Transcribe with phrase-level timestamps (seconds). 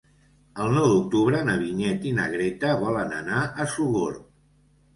[0.63, 4.29] El nou d'octubre na Vinyet i na Greta volen anar a Sogorb.